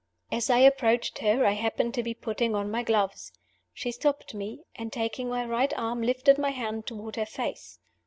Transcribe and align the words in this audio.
As 0.31 0.49
I 0.49 0.57
approached 0.57 1.19
her, 1.19 1.45
I 1.45 1.51
happened 1.51 1.93
to 1.93 2.01
be 2.01 2.15
putting 2.15 2.55
on 2.55 2.71
my 2.71 2.81
gloves. 2.81 3.31
She 3.71 3.91
stopped 3.91 4.33
me; 4.33 4.63
and, 4.75 4.91
taking 4.91 5.29
my 5.29 5.45
right 5.45 5.71
arm, 5.77 6.01
lifted 6.01 6.39
my 6.39 6.49
hand 6.49 6.87
toward 6.87 7.17
her 7.17 7.25
face. 7.27 7.77